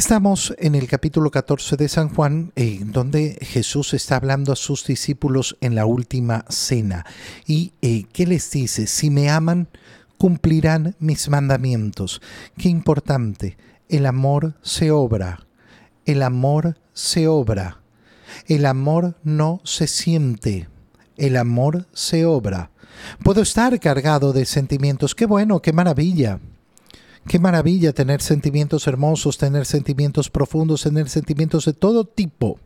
[0.00, 4.86] Estamos en el capítulo 14 de San Juan, en donde Jesús está hablando a sus
[4.86, 7.04] discípulos en la última cena.
[7.46, 8.86] ¿Y eh, qué les dice?
[8.86, 9.68] Si me aman,
[10.16, 12.22] cumplirán mis mandamientos.
[12.56, 13.58] Qué importante,
[13.90, 15.46] el amor se obra,
[16.06, 17.82] el amor se obra,
[18.46, 20.70] el amor no se siente,
[21.18, 22.70] el amor se obra.
[23.22, 26.40] Puedo estar cargado de sentimientos, qué bueno, qué maravilla
[27.26, 32.58] Qué maravilla tener sentimientos hermosos, tener sentimientos profundos, tener sentimientos de todo tipo.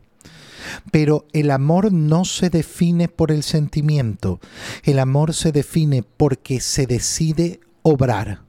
[0.91, 4.39] Pero el amor no se define por el sentimiento,
[4.83, 8.41] el amor se define porque se decide obrar.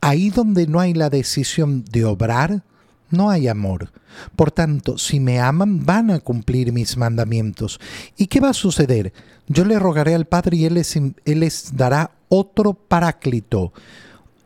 [0.00, 2.62] Ahí donde no hay la decisión de obrar,
[3.10, 3.92] no hay amor.
[4.36, 7.80] Por tanto, si me aman, van a cumplir mis mandamientos.
[8.16, 9.12] ¿Y qué va a suceder?
[9.48, 13.72] Yo le rogaré al Padre y Él les, él les dará otro paráclito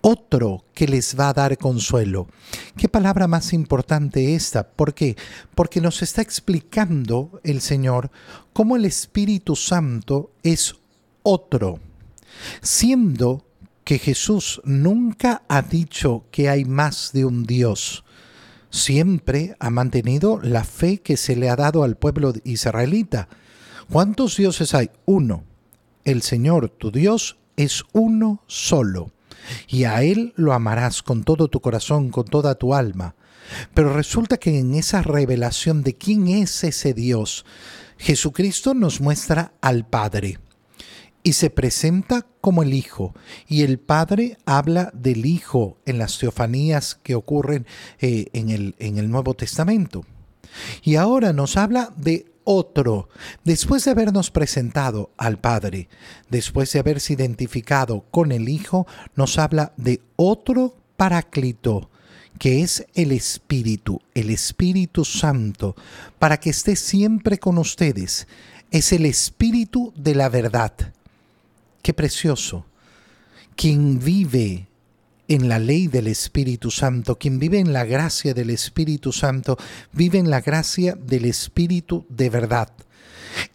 [0.01, 2.29] otro que les va a dar consuelo.
[2.77, 4.69] Qué palabra más importante esta.
[4.69, 5.17] ¿Por qué?
[5.55, 8.11] Porque nos está explicando el Señor
[8.53, 10.77] cómo el Espíritu Santo es
[11.23, 11.81] otro,
[12.63, 13.45] siendo
[13.83, 18.05] que Jesús nunca ha dicho que hay más de un Dios.
[18.71, 23.29] Siempre ha mantenido la fe que se le ha dado al pueblo israelita.
[23.91, 24.91] ¿Cuántos dioses hay?
[25.05, 25.45] Uno.
[26.05, 29.16] El Señor, tu Dios, es uno solo
[29.69, 33.15] y a Él lo amarás con todo tu corazón, con toda tu alma.
[33.75, 37.45] Pero resulta que en esa revelación de quién es ese Dios,
[37.99, 40.39] Jesucristo nos muestra al Padre
[41.23, 43.15] y se presenta como el Hijo.
[43.49, 47.67] Y el Padre habla del Hijo en las teofanías que ocurren
[48.01, 50.05] eh, en, el, en el Nuevo Testamento.
[50.83, 53.09] Y ahora nos habla de otro,
[53.45, 55.89] después de habernos presentado al Padre,
[56.31, 61.91] después de haberse identificado con el Hijo, nos habla de otro paráclito,
[62.39, 65.75] que es el Espíritu, el Espíritu Santo,
[66.21, 68.29] para que esté siempre con ustedes.
[68.71, 70.73] Es el Espíritu de la verdad.
[71.83, 72.65] Qué precioso.
[73.57, 74.69] Quien vive
[75.29, 79.57] en la ley del Espíritu Santo, quien vive en la gracia del Espíritu Santo,
[79.93, 82.73] vive en la gracia del Espíritu de verdad.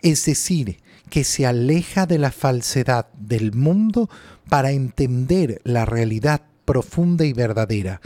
[0.02, 0.78] Es decir,
[1.10, 4.10] que se aleja de la falsedad del mundo
[4.50, 8.02] para entender la realidad profunda y verdadera.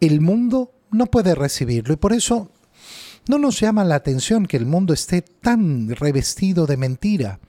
[0.00, 2.50] El mundo no puede recibirlo y por eso
[3.28, 7.40] no nos llama la atención que el mundo esté tan revestido de mentira.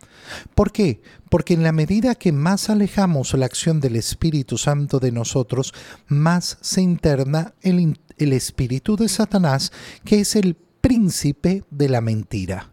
[0.56, 1.02] ¿Por qué?
[1.30, 5.74] Porque en la medida que más alejamos la acción del Espíritu Santo de nosotros,
[6.08, 9.72] más se interna el, el espíritu de Satanás,
[10.06, 12.72] que es el príncipe de la mentira.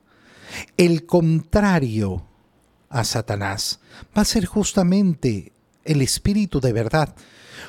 [0.77, 2.25] El contrario
[2.89, 3.81] a Satanás
[4.17, 5.53] va a ser justamente
[5.85, 7.15] el espíritu de verdad.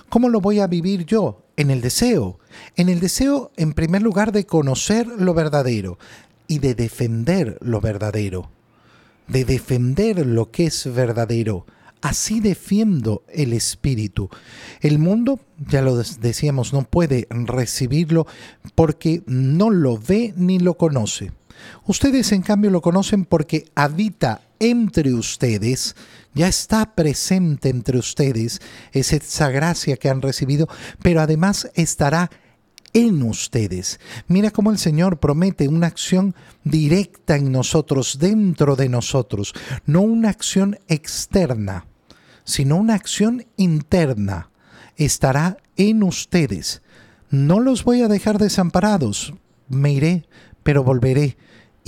[0.10, 1.46] ¿Cómo lo voy a vivir yo?
[1.60, 2.40] En el deseo.
[2.76, 6.00] En el deseo, en primer lugar, de conocer lo verdadero
[6.48, 8.50] y de defender lo verdadero
[9.30, 11.66] de defender lo que es verdadero.
[12.02, 14.30] Así defiendo el espíritu.
[14.82, 18.26] El mundo, ya lo decíamos, no puede recibirlo
[18.76, 21.32] porque no lo ve ni lo conoce.
[21.86, 25.96] Ustedes en cambio lo conocen porque habita entre ustedes,
[26.34, 28.62] ya está presente entre ustedes,
[28.92, 30.68] es esa gracia que han recibido,
[31.02, 32.30] pero además estará
[32.94, 34.00] en ustedes.
[34.28, 39.54] Mira cómo el Señor promete una acción directa en nosotros, dentro de nosotros,
[39.86, 41.86] no una acción externa,
[42.44, 44.50] sino una acción interna.
[44.96, 46.82] Estará en ustedes.
[47.30, 49.34] No los voy a dejar desamparados.
[49.70, 50.28] Me iré,
[50.64, 51.38] pero volveré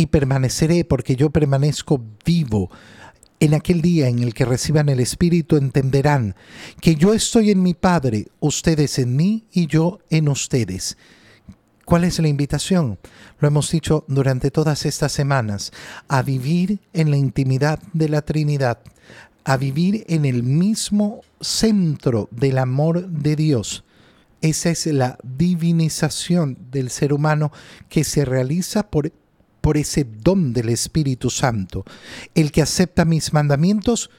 [0.01, 2.69] y permaneceré porque yo permanezco vivo
[3.41, 6.35] en aquel día en el que reciban el Espíritu entenderán
[6.79, 10.95] que yo estoy en mi Padre, ustedes en mí y yo en ustedes.
[11.83, 12.99] ¿Cuál es la invitación?
[13.39, 15.71] Lo hemos dicho durante todas estas semanas,
[16.07, 18.77] a vivir en la intimidad de la Trinidad,
[19.43, 23.83] a vivir en el mismo centro del amor de Dios.
[24.41, 27.51] Esa es la divinización del ser humano
[27.89, 29.11] que se realiza por
[29.61, 31.85] por ese don del Espíritu Santo.
[32.35, 34.09] El que acepta mis mandamientos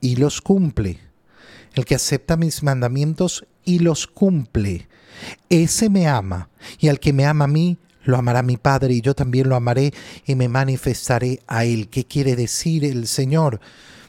[0.00, 1.00] y los cumple.
[1.74, 4.88] El que acepta mis mandamientos y los cumple.
[5.48, 6.48] Ese me ama.
[6.78, 9.56] Y al que me ama a mí, lo amará mi Padre y yo también lo
[9.56, 9.92] amaré
[10.26, 11.88] y me manifestaré a Él.
[11.88, 13.60] ¿Qué quiere decir el Señor?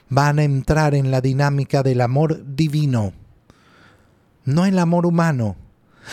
[0.10, 3.14] Van a entrar en la dinámica del amor divino.
[4.44, 5.56] No el amor humano,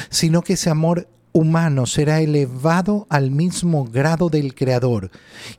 [0.08, 5.10] sino que ese amor humano será elevado al mismo grado del Creador.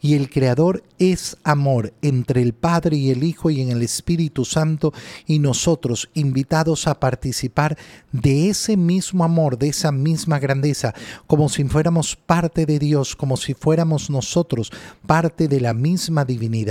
[0.01, 4.45] Y el Creador es amor entre el Padre y el Hijo y en el Espíritu
[4.45, 4.93] Santo
[5.25, 7.77] y nosotros invitados a participar
[8.11, 10.93] de ese mismo amor, de esa misma grandeza,
[11.27, 14.71] como si fuéramos parte de Dios, como si fuéramos nosotros
[15.05, 16.53] parte de la misma divinidad.